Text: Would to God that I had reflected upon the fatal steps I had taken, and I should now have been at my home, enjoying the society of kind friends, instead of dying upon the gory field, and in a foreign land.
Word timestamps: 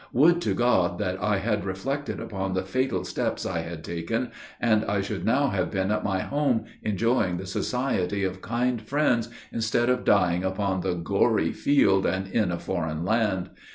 Would 0.13 0.41
to 0.41 0.55
God 0.55 0.97
that 0.97 1.21
I 1.21 1.37
had 1.37 1.63
reflected 1.63 2.19
upon 2.19 2.55
the 2.55 2.63
fatal 2.63 3.05
steps 3.05 3.45
I 3.45 3.59
had 3.59 3.83
taken, 3.83 4.31
and 4.59 4.83
I 4.85 4.99
should 5.01 5.23
now 5.23 5.49
have 5.49 5.69
been 5.69 5.91
at 5.91 6.03
my 6.03 6.21
home, 6.21 6.65
enjoying 6.81 7.37
the 7.37 7.45
society 7.45 8.23
of 8.23 8.41
kind 8.41 8.81
friends, 8.81 9.29
instead 9.51 9.89
of 9.91 10.03
dying 10.03 10.43
upon 10.43 10.81
the 10.81 10.95
gory 10.95 11.51
field, 11.51 12.07
and 12.07 12.27
in 12.27 12.51
a 12.51 12.57
foreign 12.57 13.05
land. 13.05 13.51